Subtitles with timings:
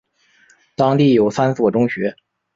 [0.75, 2.15] 当地有三所中学。